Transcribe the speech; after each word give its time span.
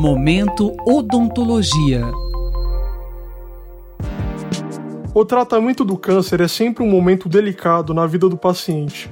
Momento 0.00 0.76
Odontologia. 0.86 2.04
O 5.12 5.24
tratamento 5.24 5.84
do 5.84 5.96
câncer 5.96 6.40
é 6.40 6.46
sempre 6.46 6.84
um 6.84 6.88
momento 6.88 7.28
delicado 7.28 7.92
na 7.92 8.06
vida 8.06 8.28
do 8.28 8.36
paciente. 8.36 9.10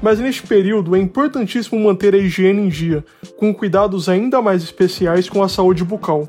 Mas 0.00 0.18
neste 0.18 0.46
período 0.46 0.96
é 0.96 0.98
importantíssimo 0.98 1.78
manter 1.78 2.14
a 2.14 2.16
higiene 2.16 2.62
em 2.62 2.70
dia, 2.70 3.04
com 3.36 3.52
cuidados 3.52 4.08
ainda 4.08 4.40
mais 4.40 4.62
especiais 4.62 5.28
com 5.28 5.42
a 5.42 5.50
saúde 5.50 5.84
bucal. 5.84 6.26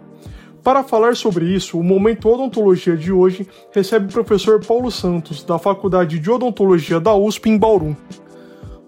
Para 0.62 0.84
falar 0.84 1.16
sobre 1.16 1.46
isso, 1.46 1.80
o 1.80 1.84
Momento 1.84 2.28
Odontologia 2.28 2.98
de 2.98 3.10
hoje 3.10 3.48
recebe 3.72 4.08
o 4.08 4.10
professor 4.10 4.60
Paulo 4.66 4.92
Santos, 4.92 5.46
da 5.46 5.58
Faculdade 5.58 6.20
de 6.20 6.30
Odontologia 6.30 7.00
da 7.00 7.16
USP 7.16 7.50
em 7.50 7.58
Bauru. 7.58 7.96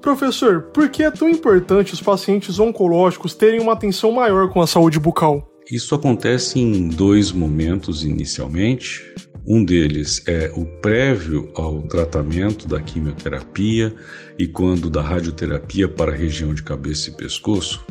Professor, 0.06 0.62
por 0.72 0.88
que 0.88 1.02
é 1.02 1.10
tão 1.10 1.28
importante 1.28 1.96
os 1.96 2.00
pacientes 2.00 2.60
oncológicos 2.60 3.34
terem 3.34 3.60
uma 3.60 3.74
atenção 3.74 4.12
maior 4.12 4.50
com 4.50 4.62
a 4.62 4.68
saúde 4.68 5.00
bucal? 5.00 5.50
Isso 5.70 5.96
acontece 5.96 6.59
em 6.59 6.90
dois 6.90 7.31
momentos 7.31 8.05
inicialmente. 8.05 9.02
Um 9.48 9.66
deles 9.66 10.22
é 10.28 10.52
o 10.55 10.64
prévio 10.80 11.52
ao 11.55 11.81
tratamento 11.81 12.68
da 12.68 12.80
quimioterapia 12.80 13.95
e 14.38 14.45
quando 14.45 14.91
da 14.91 15.02
radioterapia 15.02 15.88
para 15.88 16.12
a 16.12 16.16
região 16.16 16.53
de 16.53 16.62
cabeça 16.62 17.09
e 17.09 17.14
pescoço, 17.14 17.84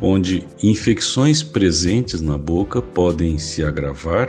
onde 0.00 0.46
infecções 0.62 1.42
presentes 1.42 2.20
na 2.20 2.38
boca 2.38 2.80
podem 2.80 3.36
se 3.36 3.64
agravar 3.64 4.28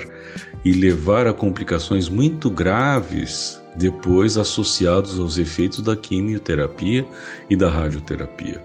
e 0.65 0.71
levar 0.71 1.27
a 1.27 1.33
complicações 1.33 2.09
muito 2.09 2.49
graves 2.49 3.61
depois 3.79 4.37
associados 4.37 5.17
aos 5.17 5.37
efeitos 5.37 5.81
da 5.81 5.95
quimioterapia 5.95 7.07
e 7.49 7.55
da 7.55 7.69
radioterapia. 7.69 8.61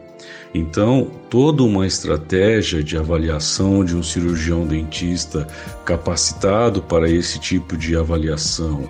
Então, 0.52 1.10
toda 1.30 1.62
uma 1.62 1.87
estratégia 1.87 2.82
de 2.82 2.96
avaliação 2.96 3.84
de 3.84 3.96
um 3.96 4.02
cirurgião 4.02 4.66
dentista 4.66 5.46
capacitado 5.84 6.82
para 6.82 7.09
esse 7.09 7.38
tipo 7.38 7.76
de 7.76 7.96
avaliação, 7.96 8.88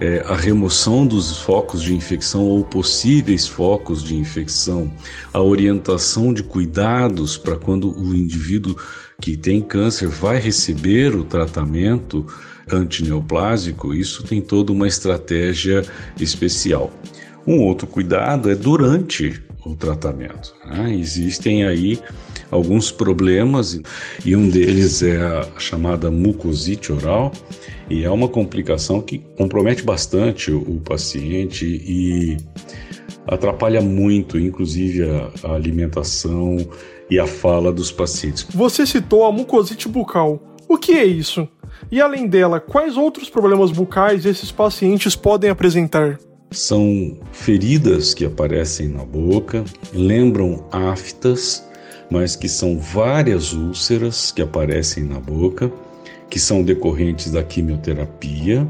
é, 0.00 0.22
a 0.26 0.34
remoção 0.34 1.06
dos 1.06 1.38
focos 1.38 1.82
de 1.82 1.94
infecção 1.94 2.42
ou 2.42 2.64
possíveis 2.64 3.46
focos 3.46 4.02
de 4.02 4.14
infecção, 4.14 4.90
a 5.32 5.40
orientação 5.40 6.32
de 6.32 6.42
cuidados 6.42 7.36
para 7.36 7.56
quando 7.56 7.90
o 7.98 8.14
indivíduo 8.14 8.76
que 9.20 9.36
tem 9.36 9.62
câncer 9.62 10.08
vai 10.08 10.38
receber 10.38 11.14
o 11.14 11.24
tratamento 11.24 12.26
antineoplásico, 12.70 13.94
isso 13.94 14.22
tem 14.24 14.40
toda 14.40 14.72
uma 14.72 14.88
estratégia 14.88 15.84
especial. 16.20 16.90
Um 17.46 17.60
outro 17.60 17.86
cuidado 17.86 18.50
é 18.50 18.54
durante 18.54 19.40
o 19.64 19.74
tratamento. 19.74 20.54
Né? 20.64 20.94
Existem 20.94 21.64
aí 21.64 21.98
alguns 22.50 22.90
problemas 22.90 23.80
e 24.24 24.36
um 24.36 24.48
deles 24.48 25.02
é 25.02 25.16
a 25.16 25.58
chamada 25.58 26.10
mucosite 26.10 26.92
oral 26.92 27.32
e 27.90 28.04
é 28.04 28.10
uma 28.10 28.28
complicação 28.28 29.00
que 29.00 29.18
compromete 29.36 29.82
bastante 29.82 30.50
o, 30.50 30.80
paciente 30.84 31.64
e 31.64 32.36
atrapalha 33.26 33.80
muito, 33.80 34.38
inclusive 34.38 35.02
a, 35.04 35.30
a 35.44 35.54
alimentação 35.54 36.56
e 37.10 37.18
a 37.18 37.26
fala 37.26 37.72
dos 37.72 37.90
pacientes. 37.92 38.46
Você 38.50 38.86
citou 38.86 39.24
a 39.24 39.32
mucosite 39.32 39.88
bucal. 39.88 40.40
O 40.68 40.76
que 40.76 40.92
é 40.92 41.04
isso? 41.04 41.48
E 41.90 42.00
além 42.00 42.26
dela, 42.26 42.58
quais 42.58 42.96
outros 42.96 43.30
problemas 43.30 43.70
bucais 43.70 44.26
esses 44.26 44.50
pacientes 44.50 45.14
podem 45.14 45.50
apresentar? 45.50 46.18
São 46.50 47.18
feridas 47.32 48.14
que 48.14 48.24
aparecem 48.24 48.88
na 48.88 49.04
boca, 49.04 49.64
lembram 49.92 50.64
aftas, 50.72 51.64
mas 52.10 52.34
que 52.34 52.48
são 52.48 52.78
várias 52.78 53.52
úlceras 53.52 54.32
que 54.32 54.42
aparecem 54.42 55.04
na 55.04 55.20
boca, 55.20 55.70
que 56.30 56.38
são 56.38 56.62
decorrentes 56.62 57.30
da 57.30 57.42
quimioterapia. 57.42 58.66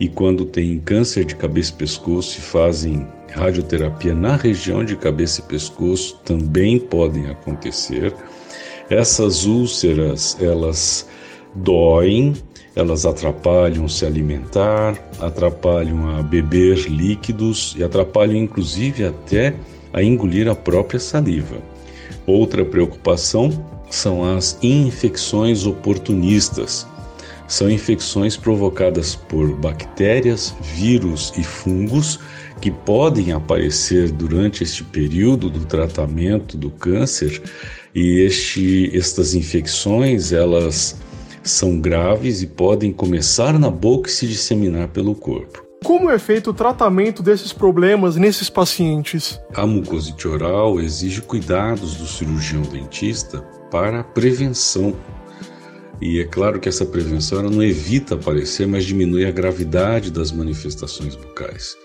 E 0.00 0.08
quando 0.08 0.46
tem 0.46 0.78
câncer 0.78 1.24
de 1.24 1.36
cabeça 1.36 1.72
e 1.72 1.76
pescoço 1.76 2.38
e 2.38 2.42
fazem 2.42 3.06
radioterapia 3.30 4.14
na 4.14 4.36
região 4.36 4.84
de 4.84 4.96
cabeça 4.96 5.40
e 5.40 5.44
pescoço, 5.44 6.18
também 6.24 6.78
podem 6.78 7.28
acontecer. 7.28 8.14
Essas 8.88 9.44
úlceras, 9.44 10.36
elas 10.40 11.06
doem, 11.56 12.34
elas 12.74 13.06
atrapalham 13.06 13.88
se 13.88 14.04
alimentar, 14.04 14.94
atrapalham 15.18 16.16
a 16.16 16.22
beber 16.22 16.76
líquidos 16.90 17.74
e 17.78 17.82
atrapalham 17.82 18.36
inclusive 18.36 19.04
até 19.04 19.54
a 19.92 20.02
engolir 20.02 20.48
a 20.48 20.54
própria 20.54 21.00
saliva. 21.00 21.56
Outra 22.26 22.64
preocupação 22.64 23.50
são 23.90 24.24
as 24.36 24.58
infecções 24.62 25.64
oportunistas. 25.64 26.86
São 27.48 27.70
infecções 27.70 28.36
provocadas 28.36 29.14
por 29.14 29.54
bactérias, 29.54 30.54
vírus 30.60 31.32
e 31.38 31.44
fungos 31.44 32.18
que 32.60 32.70
podem 32.70 33.32
aparecer 33.32 34.10
durante 34.10 34.64
este 34.64 34.82
período 34.82 35.48
do 35.48 35.64
tratamento 35.64 36.56
do 36.56 36.70
câncer 36.70 37.40
e 37.94 38.20
este, 38.20 38.90
estas 38.94 39.34
infecções 39.34 40.32
elas 40.32 40.96
são 41.46 41.80
graves 41.80 42.42
e 42.42 42.46
podem 42.46 42.92
começar 42.92 43.58
na 43.58 43.70
boca 43.70 44.08
e 44.08 44.12
se 44.12 44.26
disseminar 44.26 44.88
pelo 44.88 45.14
corpo. 45.14 45.64
Como 45.84 46.10
é 46.10 46.18
feito 46.18 46.50
o 46.50 46.54
tratamento 46.54 47.22
desses 47.22 47.52
problemas 47.52 48.16
nesses 48.16 48.50
pacientes? 48.50 49.38
A 49.54 49.64
mucosite 49.66 50.26
oral 50.26 50.80
exige 50.80 51.20
cuidados 51.20 51.94
do 51.94 52.06
cirurgião 52.06 52.62
dentista 52.62 53.40
para 53.70 54.02
prevenção. 54.02 54.96
E 56.00 56.20
é 56.20 56.24
claro 56.24 56.58
que 56.58 56.68
essa 56.68 56.84
prevenção 56.84 57.42
não 57.42 57.62
evita 57.62 58.16
aparecer, 58.16 58.66
mas 58.66 58.84
diminui 58.84 59.24
a 59.24 59.30
gravidade 59.30 60.10
das 60.10 60.32
manifestações 60.32 61.14
bucais. 61.14 61.76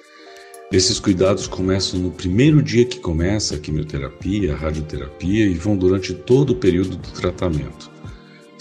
Esses 0.71 0.99
cuidados 0.99 1.47
começam 1.47 1.99
no 1.99 2.11
primeiro 2.11 2.63
dia 2.63 2.85
que 2.85 2.99
começa 2.99 3.55
a 3.55 3.59
quimioterapia, 3.59 4.53
a 4.53 4.57
radioterapia 4.57 5.45
e 5.45 5.53
vão 5.53 5.75
durante 5.77 6.13
todo 6.13 6.51
o 6.51 6.55
período 6.55 6.95
do 6.95 7.09
tratamento 7.11 7.90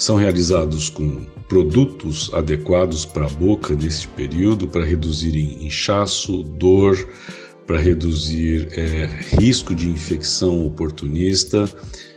são 0.01 0.17
realizados 0.17 0.89
com 0.89 1.27
produtos 1.47 2.31
adequados 2.33 3.05
para 3.05 3.27
a 3.27 3.29
boca 3.29 3.75
neste 3.75 4.09
período 4.09 4.67
para 4.67 4.83
reduzir 4.83 5.37
inchaço, 5.63 6.43
dor, 6.43 6.97
para 7.67 7.79
reduzir 7.79 8.69
é, 8.73 9.11
risco 9.39 9.75
de 9.75 9.91
infecção 9.91 10.67
oportunista. 10.67 11.69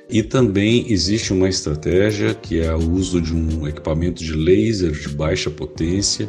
E 0.09 0.23
também 0.23 0.89
existe 0.89 1.33
uma 1.33 1.49
estratégia 1.49 2.33
que 2.33 2.61
é 2.61 2.73
o 2.73 2.91
uso 2.91 3.19
de 3.19 3.35
um 3.35 3.67
equipamento 3.67 4.23
de 4.23 4.33
laser 4.33 4.91
de 4.91 5.09
baixa 5.09 5.49
potência, 5.49 6.25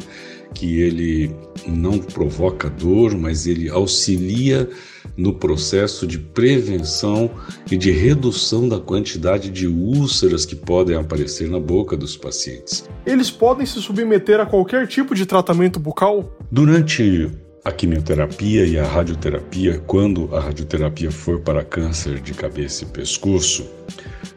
que 0.54 0.80
ele 0.80 1.30
não 1.68 1.98
provoca 1.98 2.68
dor, 2.68 3.16
mas 3.16 3.46
ele 3.46 3.68
auxilia 3.68 4.68
no 5.16 5.34
processo 5.34 6.06
de 6.06 6.18
prevenção 6.18 7.30
e 7.70 7.76
de 7.76 7.90
redução 7.90 8.68
da 8.68 8.78
quantidade 8.78 9.50
de 9.50 9.66
úlceras 9.66 10.44
que 10.44 10.56
podem 10.56 10.96
aparecer 10.96 11.48
na 11.48 11.60
boca 11.60 11.96
dos 11.96 12.16
pacientes. 12.16 12.88
Eles 13.06 13.30
podem 13.30 13.64
se 13.64 13.80
submeter 13.80 14.40
a 14.40 14.46
qualquer 14.46 14.86
tipo 14.86 15.14
de 15.14 15.26
tratamento 15.26 15.78
bucal? 15.78 16.36
Durante 16.50 17.30
a 17.64 17.72
quimioterapia 17.72 18.66
e 18.66 18.78
a 18.78 18.86
radioterapia, 18.86 19.82
quando 19.86 20.28
a 20.36 20.40
radioterapia 20.40 21.10
for 21.10 21.40
para 21.40 21.64
câncer 21.64 22.20
de 22.20 22.34
cabeça 22.34 22.84
e 22.84 22.86
pescoço, 22.86 23.66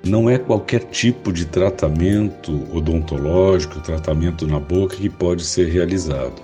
não 0.03 0.29
é 0.29 0.37
qualquer 0.37 0.83
tipo 0.85 1.33
de 1.33 1.45
tratamento 1.45 2.63
odontológico, 2.73 3.81
tratamento 3.81 4.47
na 4.47 4.59
boca 4.59 4.95
que 4.95 5.09
pode 5.09 5.43
ser 5.43 5.67
realizado. 5.67 6.41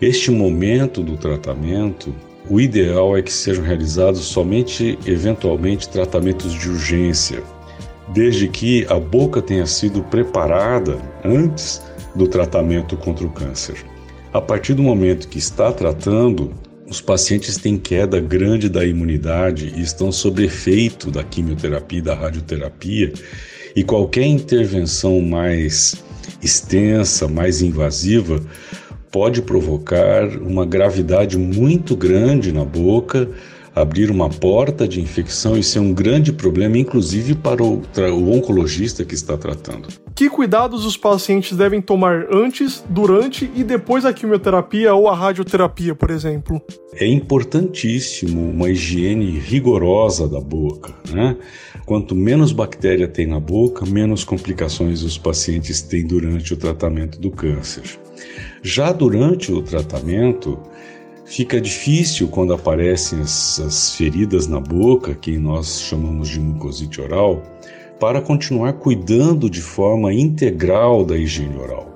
Este 0.00 0.30
momento 0.30 1.02
do 1.02 1.16
tratamento 1.16 2.14
o 2.48 2.60
ideal 2.60 3.16
é 3.16 3.22
que 3.22 3.32
sejam 3.32 3.64
realizados 3.64 4.20
somente, 4.20 4.98
eventualmente, 5.06 5.88
tratamentos 5.88 6.52
de 6.52 6.68
urgência, 6.68 7.42
desde 8.08 8.48
que 8.48 8.86
a 8.88 8.98
boca 8.98 9.42
tenha 9.42 9.66
sido 9.66 10.02
preparada 10.04 10.98
antes 11.24 11.82
do 12.14 12.26
tratamento 12.26 12.96
contra 12.96 13.26
o 13.26 13.30
câncer. 13.30 13.84
A 14.32 14.40
partir 14.40 14.74
do 14.74 14.82
momento 14.82 15.28
que 15.28 15.38
está 15.38 15.72
tratando, 15.72 16.52
os 16.88 17.00
pacientes 17.00 17.56
têm 17.56 17.78
queda 17.78 18.20
grande 18.20 18.68
da 18.68 18.84
imunidade 18.84 19.72
e 19.76 19.82
estão 19.82 20.10
sob 20.10 20.44
efeito 20.44 21.10
da 21.10 21.22
quimioterapia 21.22 21.98
e 21.98 22.02
da 22.02 22.14
radioterapia, 22.14 23.12
e 23.76 23.84
qualquer 23.84 24.26
intervenção 24.26 25.20
mais 25.20 25.94
extensa, 26.42 27.28
mais 27.28 27.62
invasiva, 27.62 28.40
pode 29.10 29.42
provocar 29.42 30.28
uma 30.38 30.64
gravidade 30.64 31.36
muito 31.36 31.96
grande 31.96 32.52
na 32.52 32.64
boca, 32.64 33.28
abrir 33.74 34.10
uma 34.10 34.28
porta 34.28 34.86
de 34.86 35.00
infecção 35.00 35.56
e 35.56 35.62
ser 35.62 35.78
um 35.78 35.92
grande 35.92 36.32
problema, 36.32 36.76
inclusive 36.76 37.34
para 37.34 37.62
o, 37.62 37.82
o 37.96 38.30
oncologista 38.32 39.04
que 39.04 39.14
está 39.14 39.36
tratando. 39.36 39.88
Que 40.14 40.28
cuidados 40.28 40.84
os 40.84 40.96
pacientes 40.96 41.56
devem 41.56 41.80
tomar 41.80 42.26
antes, 42.32 42.84
durante 42.88 43.50
e 43.54 43.64
depois 43.64 44.04
da 44.04 44.12
quimioterapia 44.12 44.94
ou 44.94 45.08
a 45.08 45.14
radioterapia, 45.14 45.94
por 45.94 46.10
exemplo? 46.10 46.60
É 46.94 47.06
importantíssimo 47.06 48.50
uma 48.50 48.68
higiene 48.68 49.38
rigorosa 49.38 50.28
da 50.28 50.40
boca. 50.40 50.92
Né? 51.10 51.36
Quanto 51.86 52.14
menos 52.14 52.52
bactéria 52.52 53.08
tem 53.08 53.26
na 53.26 53.40
boca, 53.40 53.86
menos 53.86 54.24
complicações 54.24 55.02
os 55.02 55.16
pacientes 55.16 55.80
têm 55.80 56.06
durante 56.06 56.52
o 56.52 56.56
tratamento 56.56 57.18
do 57.18 57.30
câncer. 57.30 57.98
Já 58.62 58.92
durante 58.92 59.50
o 59.50 59.62
tratamento, 59.62 60.58
fica 61.24 61.58
difícil 61.58 62.28
quando 62.28 62.52
aparecem 62.52 63.20
as, 63.20 63.94
feridas 63.96 64.46
na 64.46 64.60
boca, 64.60 65.14
que 65.14 65.38
nós 65.38 65.80
chamamos 65.80 66.28
de 66.28 66.38
mucosite 66.38 67.00
oral, 67.00 67.42
para 67.98 68.20
continuar 68.20 68.74
cuidando 68.74 69.48
de 69.48 69.62
forma 69.62 70.12
integral 70.12 71.04
da 71.04 71.16
higiene 71.16 71.56
oral. 71.56 71.88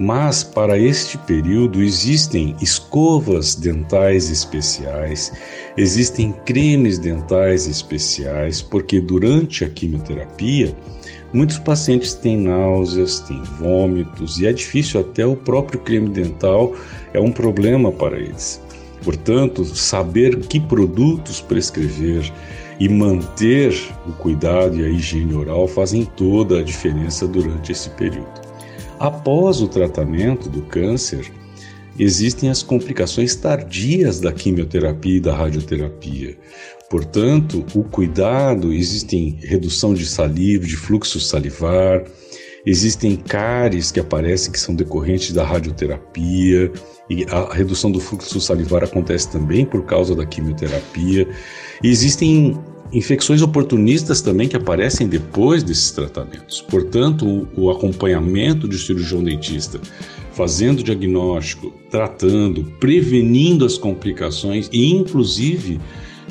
Mas 0.00 0.42
para 0.42 0.78
este 0.78 1.18
período 1.18 1.82
existem 1.82 2.56
escovas 2.60 3.54
dentais 3.54 4.30
especiais, 4.30 5.30
existem 5.76 6.32
cremes 6.44 6.98
dentais 6.98 7.68
especiais, 7.68 8.62
porque 8.62 9.00
durante 9.00 9.64
a 9.64 9.68
quimioterapia 9.68 10.74
muitos 11.32 11.58
pacientes 11.58 12.14
têm 12.14 12.36
náuseas, 12.36 13.20
têm 13.20 13.42
vômitos 13.58 14.38
e 14.38 14.46
é 14.46 14.52
difícil 14.52 15.00
até 15.00 15.24
o 15.24 15.36
próprio 15.36 15.80
creme 15.80 16.08
dental 16.08 16.74
é 17.12 17.20
um 17.20 17.32
problema 17.32 17.90
para 17.92 18.18
eles. 18.18 18.60
Portanto, 19.02 19.64
saber 19.64 20.38
que 20.40 20.60
produtos 20.60 21.40
prescrever 21.40 22.30
e 22.78 22.88
manter 22.88 23.74
o 24.06 24.12
cuidado 24.12 24.78
e 24.78 24.84
a 24.84 24.88
higiene 24.88 25.34
oral 25.34 25.66
fazem 25.66 26.04
toda 26.04 26.60
a 26.60 26.62
diferença 26.62 27.26
durante 27.26 27.72
esse 27.72 27.90
período. 27.90 28.40
Após 28.98 29.60
o 29.62 29.68
tratamento 29.68 30.48
do 30.48 30.62
câncer, 30.62 31.30
existem 32.02 32.48
as 32.48 32.62
complicações 32.62 33.34
tardias 33.34 34.20
da 34.20 34.32
quimioterapia 34.32 35.18
e 35.18 35.20
da 35.20 35.36
radioterapia. 35.36 36.34
Portanto, 36.88 37.64
o 37.74 37.84
cuidado, 37.84 38.72
existem 38.72 39.38
redução 39.42 39.92
de 39.92 40.06
saliva, 40.06 40.66
de 40.66 40.76
fluxo 40.76 41.20
salivar, 41.20 42.04
existem 42.64 43.16
cáries 43.16 43.92
que 43.92 44.00
aparecem 44.00 44.50
que 44.50 44.58
são 44.58 44.74
decorrentes 44.74 45.32
da 45.32 45.44
radioterapia, 45.44 46.72
e 47.10 47.24
a 47.28 47.52
redução 47.52 47.92
do 47.92 48.00
fluxo 48.00 48.40
salivar 48.40 48.82
acontece 48.82 49.30
também 49.30 49.66
por 49.66 49.84
causa 49.84 50.14
da 50.14 50.24
quimioterapia. 50.24 51.28
E 51.82 51.88
existem 51.88 52.58
infecções 52.92 53.42
oportunistas 53.42 54.20
também 54.20 54.48
que 54.48 54.56
aparecem 54.56 55.06
depois 55.06 55.62
desses 55.62 55.90
tratamentos. 55.90 56.60
Portanto, 56.62 57.26
o, 57.26 57.64
o 57.64 57.70
acompanhamento 57.70 58.68
de 58.68 58.78
cirurgião 58.78 59.22
dentista, 59.22 59.80
fazendo 60.40 60.82
diagnóstico, 60.82 61.70
tratando, 61.90 62.64
prevenindo 62.80 63.62
as 63.62 63.76
complicações 63.76 64.70
e, 64.72 64.90
inclusive, 64.90 65.78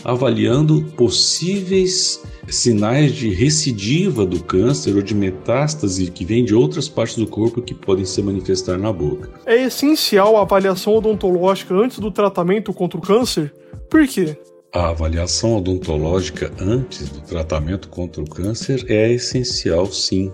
avaliando 0.03 0.81
possíveis 0.97 2.19
sinais 2.47 3.13
de 3.13 3.29
recidiva 3.29 4.25
do 4.25 4.43
câncer 4.43 4.95
ou 4.95 5.03
de 5.03 5.13
metástase 5.13 6.09
que 6.09 6.25
vem 6.25 6.43
de 6.43 6.55
outras 6.55 6.89
partes 6.89 7.17
do 7.17 7.27
corpo 7.27 7.61
que 7.61 7.75
podem 7.75 8.03
se 8.03 8.19
manifestar 8.23 8.79
na 8.79 8.91
boca. 8.91 9.29
É 9.45 9.65
essencial 9.65 10.37
a 10.37 10.41
avaliação 10.41 10.95
odontológica 10.95 11.75
antes 11.75 11.99
do 11.99 12.09
tratamento 12.09 12.73
contra 12.73 12.97
o 12.97 13.01
câncer? 13.03 13.53
Por 13.91 14.07
quê? 14.07 14.35
A 14.73 14.89
avaliação 14.89 15.55
odontológica 15.55 16.51
antes 16.59 17.09
do 17.09 17.21
tratamento 17.21 17.89
contra 17.89 18.23
o 18.23 18.27
câncer 18.27 18.83
é 18.89 19.11
essencial, 19.11 19.85
sim. 19.85 20.31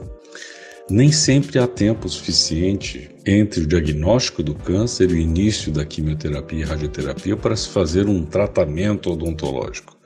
Nem 0.89 1.12
sempre 1.12 1.60
há 1.60 1.68
tempo 1.68 2.07
suficiente 2.07 3.14
entre 3.25 3.62
o 3.62 3.68
diagnóstico 3.68 4.44
do 4.44 4.54
câncer 4.54 5.10
e 5.10 5.13
o 5.13 5.18
início 5.18 5.72
da 5.72 5.86
quimioterapia 5.86 6.60
e 6.60 6.63
radioterapia 6.63 7.36
para 7.36 7.56
se 7.56 7.69
fazer 7.69 8.07
um 8.07 8.24
tratamento 8.24 9.12
odontológico. 9.12 9.98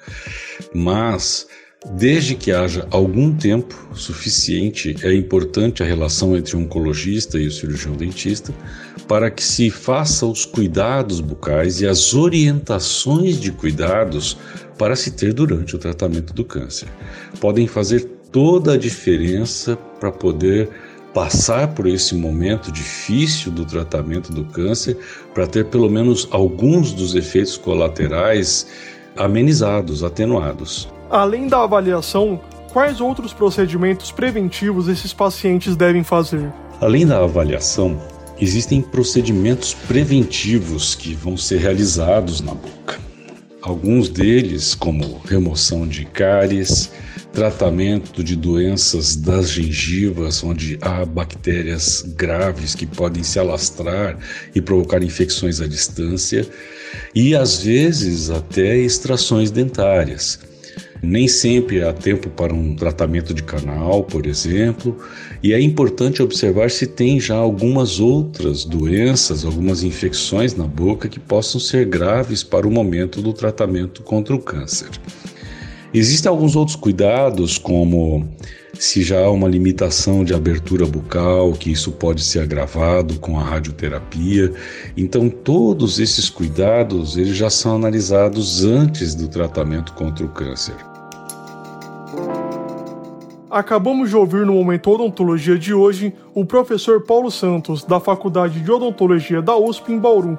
Mas 0.74 1.48
Desde 1.94 2.36
que 2.36 2.52
haja 2.52 2.86
algum 2.92 3.34
tempo 3.34 3.74
suficiente, 3.96 4.98
é 5.02 5.14
importante 5.14 5.82
a 5.82 5.86
relação 5.86 6.36
entre 6.36 6.58
o 6.58 6.60
oncologista 6.60 7.40
e 7.40 7.48
o 7.48 7.52
cirurgião 7.52 7.96
dentista 7.96 8.54
para 9.08 9.32
que 9.32 9.42
se 9.42 9.70
faça 9.70 10.26
os 10.26 10.44
cuidados 10.44 11.22
bucais 11.22 11.80
e 11.80 11.88
as 11.88 12.14
orientações 12.14 13.40
de 13.40 13.54
cuidados 13.54 14.38
para 14.78 14.94
se 14.94 15.12
ter 15.12 15.34
durante 15.34 15.74
o 15.74 15.80
tratamento 15.80 16.34
do 16.34 16.44
câncer. 16.44 16.90
Podem 17.40 17.66
fazer 17.66 18.02
toda 18.30 18.74
a 18.74 18.78
diferença 18.78 19.78
para 20.02 20.12
poder 20.12 20.70
passar 21.14 21.70
por 21.70 21.88
esse 21.88 22.16
momento 22.16 22.72
difícil 22.72 23.52
do 23.52 23.66
tratamento 23.66 24.32
do 24.32 24.46
câncer, 24.46 24.98
para 25.34 25.48
ter 25.48 25.66
pelo 25.66 25.90
menos 25.90 26.28
alguns 26.32 26.92
dos 26.92 27.16
efeitos 27.16 27.58
colaterais 27.58 28.68
amenizados, 29.18 30.04
atenuados. 30.04 30.88
Além 31.10 31.48
da 31.48 31.64
avaliação, 31.64 32.40
quais 32.72 33.02
outros 33.02 33.34
procedimentos 33.34 34.12
preventivos 34.12 34.88
esses 34.88 35.12
pacientes 35.12 35.76
devem 35.76 36.04
fazer? 36.04 36.52
Além 36.80 37.06
da 37.06 37.24
avaliação, 37.24 38.00
existem 38.40 38.82
procedimentos 38.82 39.74
preventivos 39.74 40.96
que 40.96 41.14
vão 41.14 41.36
ser 41.36 41.60
realizados 41.60 42.40
na 42.40 42.54
boca. 42.54 43.00
Alguns 43.62 44.08
deles, 44.08 44.74
como 44.74 45.20
remoção 45.26 45.86
de 45.86 46.06
cáries, 46.06 46.92
tratamento 47.32 48.24
de 48.24 48.36
doenças 48.36 49.16
das 49.16 49.52
gengivas, 49.52 50.44
onde 50.44 50.78
há 50.82 51.06
bactérias 51.06 52.02
graves 52.02 52.76
que 52.76 52.86
podem 52.86 53.24
se 53.24 53.40
alastrar 53.40 54.18
e 54.54 54.62
provocar 54.62 55.04
infecções 55.04 55.62
à 55.62 55.68
distância, 55.68 56.48
e 57.14 57.36
às 57.36 57.62
vezes 57.62 58.30
até 58.30 58.78
extrações 58.78 59.52
dentárias. 59.52 60.40
Nem 61.02 61.30
sempre 61.30 61.82
há 61.82 61.94
tempo 61.94 62.30
para 62.30 62.54
um 62.54 62.76
tratamento 62.76 63.34
de 63.34 63.42
canal, 63.42 64.04
por 64.04 64.26
exemplo, 64.26 64.98
e 65.42 65.54
é 65.54 65.62
importante 65.62 66.22
observar 66.22 66.70
se 66.70 66.86
tem 66.86 67.20
já 67.22 67.36
algumas 67.36 68.02
outras 68.02 68.66
doenças, 68.66 69.46
algumas 69.46 69.82
infecções 69.82 70.54
na 70.56 70.66
boca 70.66 71.08
que 71.08 71.20
possam 71.20 71.60
ser 71.60 71.86
graves 71.86 72.44
para 72.44 72.68
o 72.68 72.72
momento 72.72 73.22
do 73.22 73.32
tratamento 73.32 74.04
contra 74.04 74.36
o 74.36 74.40
câncer. 74.40 74.90
Existem 75.92 76.30
alguns 76.30 76.56
outros 76.56 76.76
cuidados, 76.76 77.58
como 77.58 78.28
se 78.74 79.02
já 79.02 79.26
há 79.26 79.32
uma 79.32 79.48
limitação 79.48 80.24
de 80.24 80.36
abertura 80.36 80.86
bucal, 80.86 81.54
que 81.54 81.72
isso 81.72 81.92
pode 81.92 82.24
ser 82.24 82.42
agravado 82.42 83.20
com 83.20 83.40
a 83.40 83.44
radioterapia. 83.44 84.54
Então, 84.96 85.30
todos 85.30 86.00
esses 86.00 86.30
cuidados 86.30 87.18
eles 87.18 87.36
já 87.36 87.50
são 87.50 87.76
analisados 87.76 88.64
antes 88.64 89.16
do 89.16 89.28
tratamento 89.28 89.94
contra 89.94 90.24
o 90.24 90.30
câncer. 90.30 90.76
Acabamos 93.50 94.10
de 94.10 94.16
ouvir 94.16 94.46
no 94.46 94.54
Momento 94.54 94.92
Odontologia 94.92 95.58
de 95.58 95.74
hoje 95.74 96.14
o 96.36 96.46
professor 96.46 97.02
Paulo 97.02 97.32
Santos, 97.32 97.84
da 97.84 98.00
Faculdade 98.00 98.60
de 98.60 98.72
Odontologia 98.72 99.42
da 99.42 99.58
USP 99.58 99.92
em 99.92 99.98
Bauru. 99.98 100.38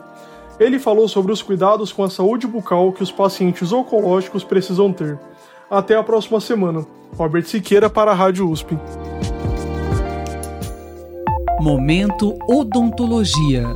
Ele 0.60 0.78
falou 0.78 1.08
sobre 1.08 1.32
os 1.32 1.42
cuidados 1.42 1.92
com 1.92 2.04
a 2.04 2.10
saúde 2.10 2.46
bucal 2.46 2.92
que 2.92 3.02
os 3.02 3.10
pacientes 3.10 3.72
oncológicos 3.72 4.44
precisam 4.44 4.92
ter. 4.92 5.18
Até 5.70 5.94
a 5.94 6.02
próxima 6.02 6.40
semana. 6.40 6.84
Robert 7.16 7.44
Siqueira 7.44 7.88
para 7.88 8.10
a 8.10 8.14
Rádio 8.14 8.50
USP. 8.50 8.76
Momento 11.60 12.36
Odontologia. 12.48 13.68